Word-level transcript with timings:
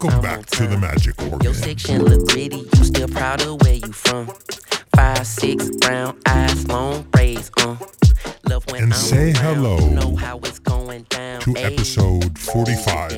Welcome 0.00 0.22
back 0.22 0.46
to 0.46 0.66
the. 0.66 0.78
Magic 0.78 1.14
Your 1.44 1.52
section 1.52 2.02
look 2.02 2.26
gritty, 2.28 2.56
you 2.56 2.84
still 2.84 3.08
proud 3.08 3.42
of 3.42 3.60
where 3.60 3.74
you 3.74 3.92
from. 3.92 4.26
Five, 4.96 5.26
six, 5.26 5.68
brown 5.76 6.18
eyes, 6.26 6.66
long 6.66 7.02
braids, 7.10 7.50
uh. 7.58 7.76
Love 8.48 8.64
when 8.70 8.84
And 8.84 8.92
I'm 8.94 8.98
say 8.98 9.32
around, 9.32 9.56
hello 9.56 9.78
you 9.78 9.90
know 9.90 10.16
how 10.16 10.38
it's 10.38 10.58
going 10.60 11.02
down. 11.10 11.40
To 11.42 11.50
Ayy. 11.52 11.72
episode 11.72 12.38
45, 12.38 13.12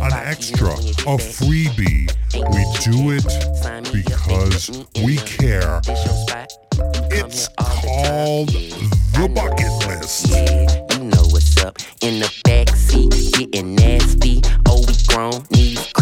an 0.00 0.12
extra, 0.14 0.72
a 0.72 1.16
freebie. 1.16 2.10
We 2.34 2.62
do 2.84 3.12
it 3.12 3.22
Sign 3.62 3.84
me 3.84 4.00
up, 4.12 4.26
because 4.26 4.84
we 5.04 5.18
care. 5.18 5.80
This 5.84 6.04
your 6.04 6.14
spot. 6.26 6.52
You 6.72 6.80
come 6.82 7.30
It's 7.30 7.46
here 7.46 7.56
all 7.56 8.44
the 8.46 8.68
time. 8.68 8.90
called 9.14 9.28
The 9.28 9.28
Bucket. 9.32 9.88
List. 9.88 10.28
Yeah, 10.28 10.98
you 10.98 11.04
know 11.04 11.22
what's 11.30 11.56
up. 11.62 11.78
In 12.02 12.18
the 12.18 12.26
backseat, 12.44 13.32
getting 13.32 13.76
nasty. 13.76 14.42
Oh, 14.68 14.80
we 14.86 14.94
grown, 15.06 15.44
knees 15.52 15.92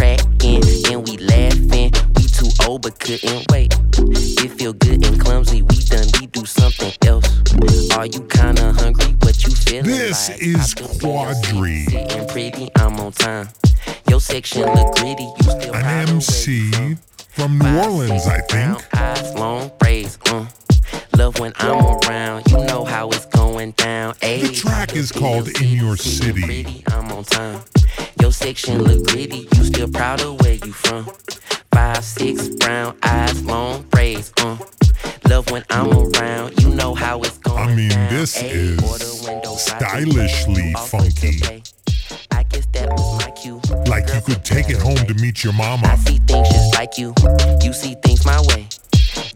but 2.84 3.00
couldn't 3.00 3.50
wait. 3.50 3.74
It 4.44 4.50
feel 4.58 4.74
good 4.74 5.06
and 5.06 5.18
clumsy. 5.18 5.62
We 5.62 5.77
done, 5.84 6.06
we 6.20 6.27
do 6.27 6.44
something 6.44 6.92
else. 7.06 7.24
Are 7.96 8.04
you 8.04 8.20
kinda 8.28 8.74
hungry? 8.74 9.16
What 9.22 9.42
you 9.42 9.54
feeling 9.54 9.86
This 9.86 10.28
like? 10.28 10.42
is 10.42 10.74
Quadri. 10.74 11.86
Sitting 11.90 12.28
pretty, 12.28 12.68
I'm 12.77 13.00
on 13.00 13.12
time. 13.12 13.48
Your 14.10 14.20
section 14.20 14.62
look 14.66 14.94
gritty. 14.96 15.24
You 15.24 15.50
still 15.50 15.74
An 15.74 16.08
MC 16.08 16.70
you 16.78 16.98
from. 17.30 17.58
New 17.58 17.78
Orleans, 17.78 18.27
I 18.27 18.40
think. 18.50 18.84
Eyes, 18.94 19.34
long 19.34 19.70
braids, 19.78 20.18
uh. 20.27 20.44
Love 21.16 21.38
when 21.38 21.55
I'm 21.56 21.86
around, 22.06 22.50
you 22.50 22.58
know 22.66 22.84
how 22.84 23.08
it's 23.08 23.24
going 23.27 23.70
down. 23.72 24.14
The 24.20 24.52
track 24.52 24.94
is 24.94 25.10
called 25.10 25.48
In 25.62 25.68
Your 25.68 25.96
City. 25.96 26.42
Pretty, 26.42 26.84
I'm 26.88 27.10
on 27.12 27.24
time. 27.24 27.60
Your 28.20 28.32
section 28.32 28.82
look 28.82 29.06
gritty, 29.06 29.48
you 29.56 29.64
still 29.64 29.88
proud 29.88 30.20
of 30.20 30.38
where 30.42 30.55
you 30.55 30.72
from. 30.72 31.08
Five, 31.75 32.05
six, 32.05 32.48
brown 32.50 32.97
eyes, 33.03 33.42
long 33.44 33.83
braids, 33.91 34.33
uh. 34.39 34.56
Love 35.28 35.50
when 35.50 35.64
I'm 35.70 35.91
around, 35.91 36.61
you 36.62 36.69
know 36.70 36.94
how 36.94 37.20
it's 37.22 37.39
going 37.39 37.69
I 37.70 37.75
mean, 37.75 37.89
down. 37.89 38.11
this 38.14 38.41
is 38.42 38.80
window, 39.27 39.55
stylishly 39.56 40.72
funky. 40.86 41.39
to 41.41 41.47
pay. 41.48 41.62
I 42.30 42.42
guess 42.45 42.67
that 42.72 42.91
was 42.91 43.25
my 43.25 43.30
cue. 43.33 43.61
Like 43.89 44.06
you 44.14 44.20
could 44.22 44.45
take 44.45 44.69
it 44.70 44.80
home 44.80 44.97
to 44.97 45.14
meet 45.14 45.42
your 45.42 45.52
I 45.55 45.56
mama. 45.56 45.97
see 46.06 46.19
things 46.19 46.48
just 46.48 46.75
like 46.75 46.97
you. 46.98 47.14
You 47.62 47.72
see 47.72 47.95
things 48.05 48.25
my 48.25 48.41
way. 48.48 48.69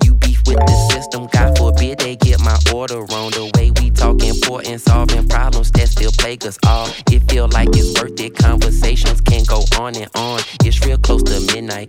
You 0.05 0.15
beef 0.15 0.41
with 0.47 0.59
the 0.59 0.89
system. 0.93 1.27
God 1.33 1.57
forbid 1.59 1.99
they 1.99 2.17
get 2.17 2.41
my 2.41 2.59
order 2.75 3.01
wrong. 3.01 3.31
The 3.31 3.51
way 3.57 3.71
we 3.81 3.91
talk 3.91 4.23
important, 4.23 4.81
solving 4.81 5.27
problems 5.29 5.71
that 5.73 5.89
still 5.89 6.13
plague 6.19 6.45
us 6.47 6.59
all. 6.67 6.89
It 7.11 7.29
feel 7.31 7.49
like 7.49 7.69
it's 7.73 8.01
worth 8.01 8.21
it. 8.21 8.37
Conversations 8.37 9.21
can 9.23 9.45
go 9.45 9.65
on 9.79 9.97
and 9.97 10.11
on. 10.15 10.41
It's 10.65 10.85
real 10.87 10.99
close 10.99 11.23
to 11.25 11.41
midnight. 11.55 11.89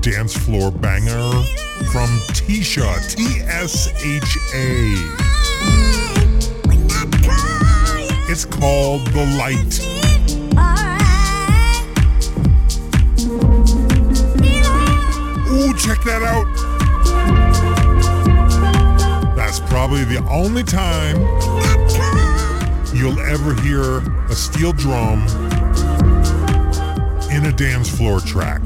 dance 0.00 0.34
floor 0.36 0.70
banger 0.70 1.30
from 1.92 2.08
Tisha, 2.32 2.88
T 3.14 3.40
S 3.42 3.88
H 4.04 4.38
A. 4.54 4.96
when 6.68 6.80
I 6.90 7.04
call 7.22 7.98
your 7.98 8.30
It's 8.30 8.44
called 8.46 9.06
The 9.08 9.24
Light. 9.38 9.95
Check 15.86 16.02
that 16.02 16.20
out. 16.20 16.46
That's 19.36 19.60
probably 19.60 20.02
the 20.02 20.18
only 20.28 20.64
time 20.64 21.16
you'll 22.92 23.20
ever 23.20 23.54
hear 23.62 23.98
a 24.28 24.34
steel 24.34 24.72
drum 24.72 25.20
in 27.30 27.46
a 27.46 27.52
dance 27.52 27.88
floor 27.88 28.18
track. 28.18 28.62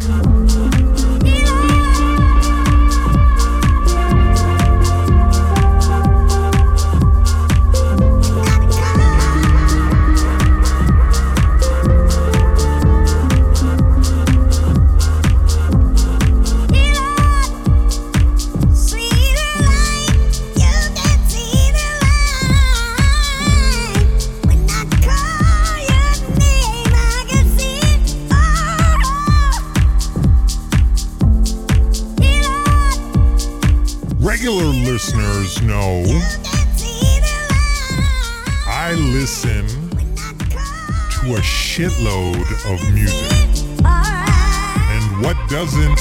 Of 42.20 42.92
music. 42.92 43.64
And 43.84 45.22
what 45.22 45.36
doesn't? 45.48 45.98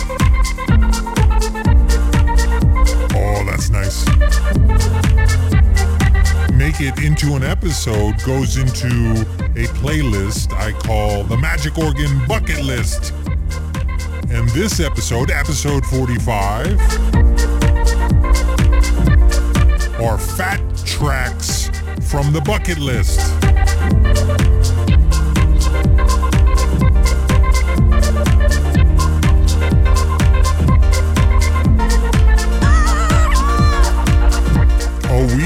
Oh, 3.15 3.43
that's 3.45 3.69
nice. 3.69 4.05
Make 6.51 6.81
it 6.81 7.03
into 7.03 7.35
an 7.35 7.43
episode 7.43 8.21
goes 8.25 8.57
into 8.57 8.87
a 9.55 9.65
playlist 9.79 10.53
I 10.53 10.73
call 10.73 11.23
the 11.23 11.37
Magic 11.37 11.77
Organ 11.77 12.25
Bucket 12.27 12.63
List. 12.63 13.13
And 14.29 14.47
this 14.49 14.79
episode, 14.79 15.31
episode 15.31 15.85
45, 15.85 16.79
are 20.01 20.17
fat 20.17 20.61
tracks 20.85 21.69
from 22.09 22.33
the 22.33 22.41
bucket 22.41 22.77
list. 22.77 23.19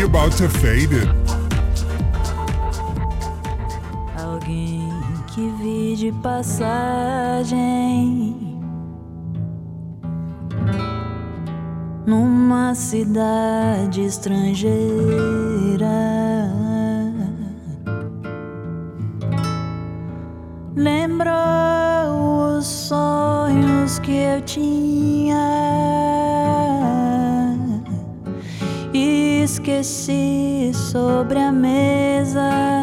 About 0.04 0.34
to 0.34 0.50
fade 0.50 0.94
it. 0.94 1.08
Alguém 4.22 4.90
que 5.28 5.50
vi 5.62 5.96
de 5.96 6.12
passagem 6.22 7.56
numa 12.06 12.76
cidade 12.76 14.02
estrangeira. 14.06 14.74
Lembrou 20.76 22.58
os 22.58 22.66
sonhos 22.66 24.00
que 24.00 24.12
eu 24.12 24.42
tinha. 24.42 26.03
Esqueci 29.64 30.74
sobre 30.74 31.40
a 31.40 31.50
mesa. 31.50 32.76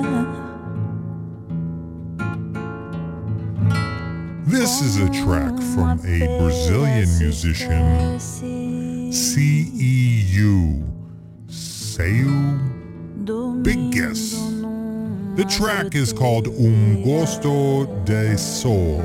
This 4.46 4.80
is 4.80 4.96
a 4.96 5.10
track 5.10 5.60
from 5.74 6.00
a 6.06 6.38
Brazilian 6.38 7.06
musician, 7.18 8.18
CEU. 9.10 10.82
Seu. 11.48 12.58
Big 13.62 13.90
guess. 13.92 14.40
The 15.36 15.44
track 15.44 15.94
is 15.94 16.14
called 16.14 16.48
Um 16.48 17.02
Gosto 17.02 17.84
de 18.06 18.38
Sol. 18.38 19.02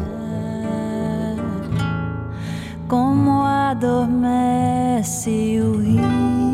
Como 2.87 3.43
adormece 3.43 4.39
o 5.61 5.73
rio. 5.77 6.44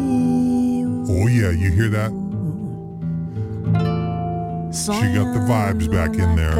yeah, 1.31 1.51
you 1.51 1.71
hear 1.71 1.89
that? 1.89 2.11
She 4.73 5.13
got 5.13 5.33
the 5.33 5.39
vibes 5.39 5.91
back 5.91 6.15
in 6.15 6.35
there. 6.35 6.53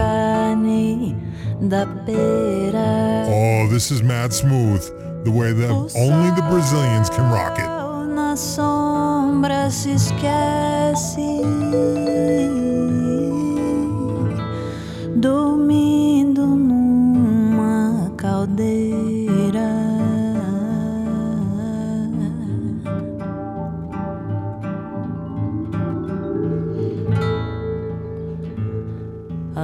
Oh, 3.30 3.68
this 3.70 3.92
is 3.92 4.02
mad 4.02 4.34
smooth. 4.34 4.84
The 5.24 5.32
way 5.32 5.54
that 5.54 5.70
only 5.96 6.30
the 6.36 6.46
Brazilians 6.50 7.10
can 7.10 7.32
rock 7.32 7.60
it. 7.60 7.70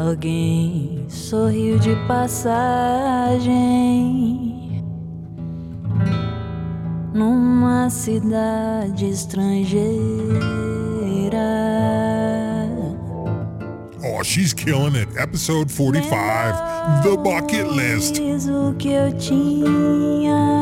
Alguém 0.07 1.05
sorriu 1.09 1.77
de 1.79 1.93
passagem 2.07 3.51
numa 7.13 7.89
cidade 7.89 9.09
estrangeira. 9.09 9.81
Oh, 14.01 14.23
she's 14.23 14.53
killing 14.53 14.95
it. 14.95 15.09
Episode 15.19 15.69
45, 15.73 16.13
The 17.03 17.17
Bucket 17.17 17.67
List. 17.69 18.21
O 18.49 18.73
que 18.75 18.93
eu 18.93 19.11
tinha 19.17 20.56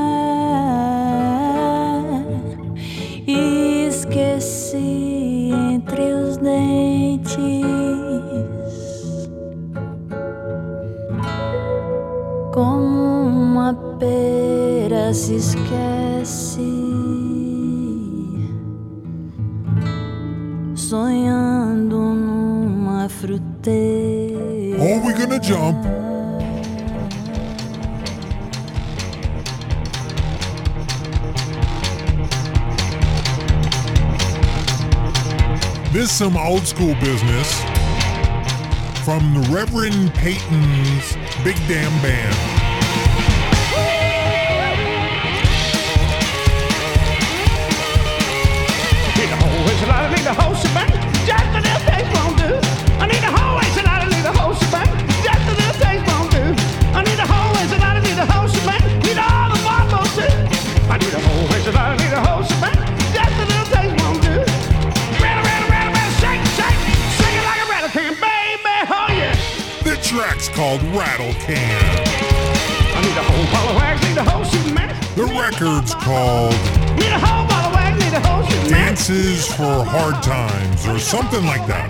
uma 14.06 14.90
pera 14.90 15.13
se 15.13 15.36
esquece, 15.36 16.62
sonhando 20.75 21.98
numa 21.98 23.10
fruteira. 23.10 24.78
Oh, 24.80 25.00
we're 25.04 25.18
gonna 25.18 25.40
jump. 25.40 25.78
This 35.92 36.06
is 36.06 36.12
some 36.12 36.36
old 36.36 36.68
school 36.68 36.94
business 36.96 37.63
from 39.06 39.34
the 39.34 39.48
Reverend 39.50 40.13
Peyton's 40.16 41.16
Big 41.44 41.56
Damn 41.69 42.01
Band. 42.01 42.55
Need 49.75 49.83
a 49.83 49.92
whole 49.92 50.00
whistle, 50.00 50.00
I 50.00 50.16
need 50.16 50.25
a 50.25 50.33
whole 50.33 50.56
shebang. 50.56 50.92
Just 51.27 51.51
a 51.51 51.60
little 51.60 51.83
taste 51.83 52.12
won't 52.16 52.38
do. 52.39 52.48
I 52.95 53.12
need 53.12 53.24
a 53.27 53.31
whole 53.36 53.60
whistle, 53.60 53.83
need 54.07 54.24
a 54.24 54.31
whole 54.31 54.56
shebang. 54.56 54.88
Just 55.19 55.45
a 55.51 55.54
little 55.60 55.75
taste 55.83 56.06
won't 56.07 56.31
do. 56.31 56.44
I 56.95 57.04
need 57.04 57.19
a 57.19 57.27
whole 57.27 57.51
whistle, 57.51 57.83
need 58.00 58.16
a 58.16 58.25
whole 58.25 58.48
shebang. 58.48 58.83
Need 59.04 59.19
all 59.19 59.51
the 59.51 59.60
barbos 59.68 60.16
too. 60.16 60.31
I 60.88 60.95
need 60.95 61.12
a 61.12 61.19
whole 61.19 61.44
whistle, 61.51 61.75
need 61.75 62.16
a 62.16 62.22
whole 62.24 62.44
shebang. 62.48 62.80
Just 63.12 63.36
a 63.36 63.45
little 63.51 63.68
taste 63.68 63.95
won't 64.00 64.24
do. 64.24 64.36
Rattle, 65.19 65.44
rattle, 65.44 65.68
rattle, 65.68 65.92
rattle, 65.92 66.16
shake, 66.24 66.44
shake, 66.56 66.80
shake 67.19 67.36
it 67.36 67.44
like 67.44 67.60
a 67.60 67.68
rattle 67.68 67.92
can, 67.92 68.16
baby, 68.16 68.80
oh 68.88 69.12
yeah. 69.12 69.36
The 69.83 70.00
track's 70.00 70.48
called 70.56 70.80
Rattle 70.95 71.36
Can. 71.44 71.68
I 72.95 73.04
need 73.04 73.18
a 73.19 73.25
whole 73.27 73.48
ball 73.51 73.68
of 73.69 73.75
wax, 73.75 74.00
need 74.07 74.16
a 74.16 74.24
whole 74.24 74.48
match. 74.72 74.95
The 75.19 75.27
record's 75.36 75.94
called 76.00 76.56
Need 76.95 77.12
a 77.12 77.19
whole 77.19 77.44
ball 77.51 77.65
of 78.13 78.13
wax, 78.13 78.13
need 78.13 78.13
a 78.13 78.28
whole 78.28 78.44
shooting 78.50 78.72
match. 78.72 79.07
Dances 79.07 79.48
for 79.48 79.84
Hard 79.86 80.22
Times 80.24 80.88
or 80.88 81.00
something 81.00 81.46
like 81.46 81.66
that. 81.68 81.90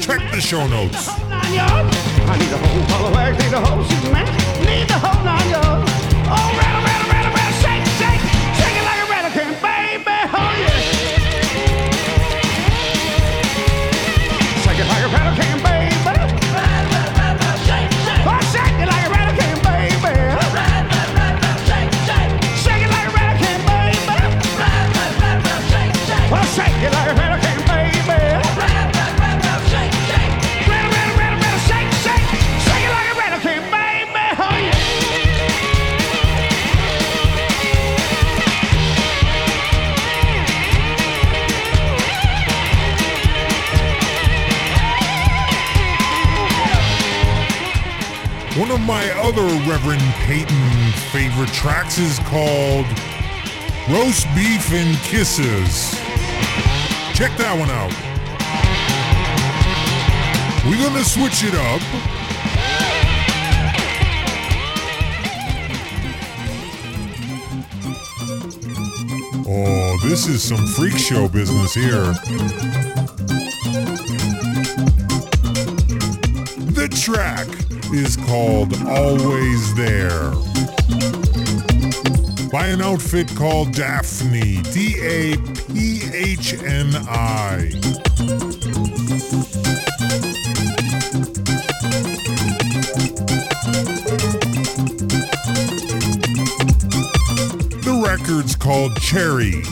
Check 0.00 0.20
the 0.32 0.40
show 0.40 0.66
notes. 0.66 1.08
One 48.58 48.70
of 48.70 48.80
my 48.82 49.10
other 49.12 49.40
Reverend 49.66 50.02
Peyton 50.26 50.92
favorite 51.10 51.48
tracks 51.54 51.96
is 51.96 52.18
called 52.18 52.84
Roast 53.88 54.26
Beef 54.34 54.70
and 54.72 54.94
Kisses. 54.98 55.94
Check 57.16 57.34
that 57.38 57.56
one 57.58 57.70
out. 57.70 57.90
We're 60.66 60.86
gonna 60.86 61.02
switch 61.02 61.44
it 61.44 61.54
up. 61.54 61.80
Oh, 69.48 69.96
this 70.06 70.26
is 70.26 70.42
some 70.42 70.66
freak 70.74 70.98
show 70.98 71.26
business 71.26 71.72
here. 71.72 72.12
The 76.74 76.88
track 77.00 77.48
is 77.92 78.16
called 78.16 78.74
Always 78.86 79.74
There 79.74 80.30
by 82.50 82.66
an 82.66 82.80
outfit 82.82 83.28
called 83.34 83.72
Daphni. 83.72 84.62
D 84.72 84.96
A 85.00 85.36
P 85.72 86.02
H 86.12 86.54
N 86.62 86.94
I. 87.08 87.70
The 97.80 98.02
record's 98.04 98.54
called 98.54 98.96
Cherry. 99.00 99.62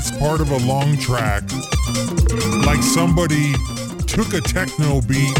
It's 0.00 0.12
part 0.12 0.40
of 0.40 0.52
a 0.52 0.58
long 0.58 0.96
track. 0.96 1.42
Like 2.64 2.80
somebody 2.84 3.52
took 4.06 4.32
a 4.32 4.40
techno 4.40 5.00
beat, 5.00 5.34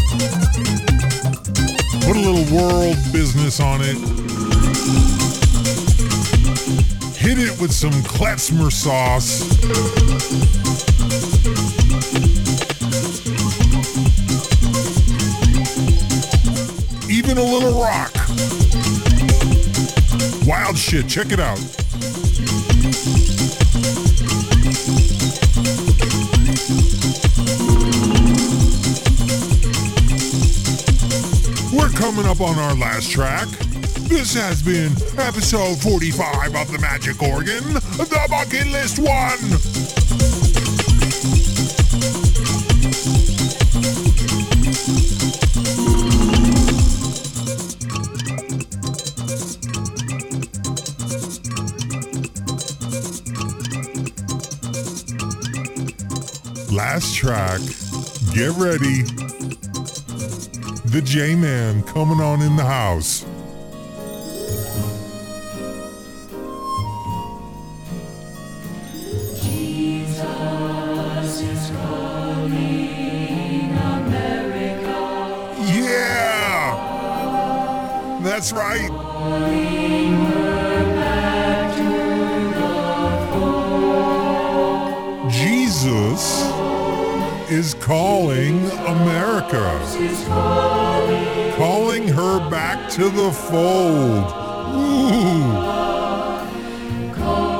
put 2.03 2.17
a 2.17 2.19
little 2.19 2.43
world 2.53 2.97
business 3.13 3.61
on 3.61 3.79
it, 3.81 3.95
hit 7.15 7.39
it 7.39 7.57
with 7.61 7.71
some 7.71 7.93
klezmer 8.03 8.69
sauce. 8.69 9.43
Even 17.09 17.37
a 17.37 17.43
little 17.43 17.81
rock. 17.81 18.13
Wild 20.45 20.77
shit. 20.77 21.07
Check 21.07 21.31
it 21.31 21.39
out. 21.39 21.59
Coming 31.99 32.25
up 32.25 32.39
on 32.39 32.57
our 32.57 32.73
last 32.75 33.11
track. 33.11 33.45
This 34.07 34.33
has 34.33 34.63
been 34.63 34.93
episode 35.19 35.77
45 35.81 36.55
of 36.55 36.71
The 36.71 36.79
Magic 36.79 37.21
Organ, 37.21 37.61
the 37.73 38.25
Bucket 38.29 38.67
List 38.67 38.99
One. 38.99 39.59
Last 56.73 57.13
track. 57.13 57.59
Get 58.33 58.55
ready 58.55 59.18
the 60.91 61.01
J-Man 61.03 61.83
coming 61.83 62.19
on 62.19 62.41
in 62.41 62.55
the 62.55 62.65
house. 62.65 63.23
Yeah! 75.71 76.69
That's 78.23 78.51
right. 78.51 80.48
Is 87.51 87.73
calling 87.75 88.69
America. 88.87 89.79
Calling 91.57 92.07
her 92.07 92.49
back 92.49 92.89
to 92.91 93.09
the 93.09 93.31
fold. 93.31 94.25
Ooh. 94.75 95.41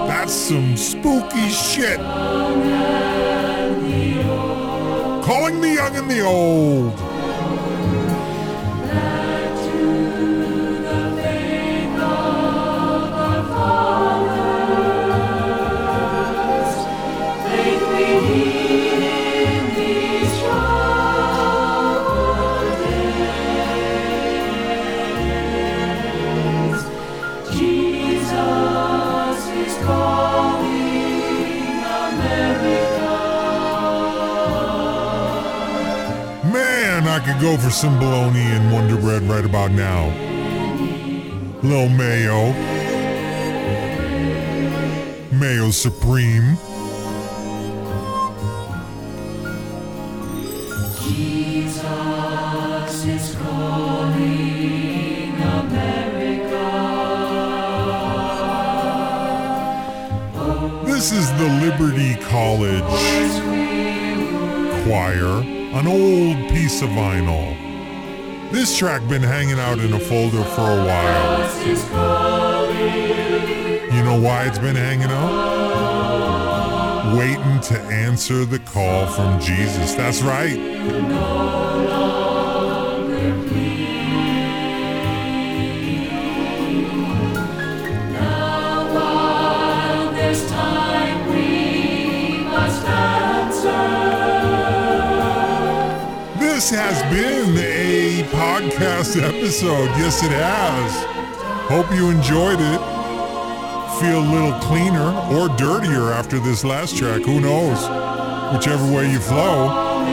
That's 0.07 0.33
some 0.33 0.77
spooky 0.77 1.49
shit. 1.49 1.97
Calling 5.25 5.61
the 5.61 5.73
young 5.73 5.95
and 5.95 6.09
the 6.09 6.21
old. 6.21 7.08
Go 37.41 37.57
for 37.57 37.69
some 37.69 37.97
bologna 37.99 38.41
and 38.41 38.71
Wonder 38.71 38.97
Bread 38.97 39.23
right 39.23 39.45
about 39.45 39.71
now. 39.71 40.07
Little 41.63 41.89
mayo. 41.89 42.51
Mayo 45.31 45.71
Supreme. 45.71 46.57
This 53.05 53.35
an 65.73 65.87
old 65.87 66.49
piece 66.49 66.81
of 66.81 66.89
vinyl. 66.89 67.55
This 68.51 68.75
track 68.75 69.07
been 69.07 69.21
hanging 69.21 69.59
out 69.59 69.77
in 69.77 69.93
a 69.93 69.99
folder 69.99 70.43
for 70.43 70.61
a 70.61 70.83
while. 70.83 71.39
You 73.93 74.03
know 74.03 74.19
why 74.19 74.45
it's 74.47 74.57
been 74.57 74.75
hanging 74.75 75.11
out? 75.11 75.59
Waiting 77.15 77.59
to 77.61 77.79
answer 77.83 78.45
the 78.45 78.57
call 78.59 79.05
from 79.07 79.39
Jesus. 79.39 79.93
That's 79.93 80.23
right. 80.23 80.57
This 96.59 96.71
has 96.71 97.01
been 97.03 97.57
a 97.57 98.21
podcast 98.35 99.15
episode. 99.15 99.85
Yes, 99.97 100.21
it 100.21 100.31
has. 100.31 100.91
Hope 101.69 101.89
you 101.95 102.09
enjoyed 102.09 102.59
it. 102.59 102.79
Feel 104.01 104.19
a 104.19 104.27
little 104.29 104.59
cleaner 104.59 105.09
or 105.31 105.47
dirtier 105.55 106.11
after 106.11 106.37
this 106.37 106.65
last 106.65 106.97
track. 106.97 107.21
Who 107.21 107.39
knows? 107.39 107.79
Whichever 108.53 108.93
way 108.93 109.09
you 109.09 109.21
flow. 109.21 110.03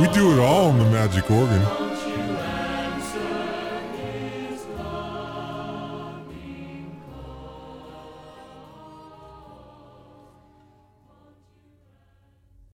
We 0.00 0.06
do 0.14 0.34
it 0.34 0.38
all 0.38 0.70
on 0.70 0.78
the 0.78 0.84
magic 0.84 1.28
organ. 1.32 1.87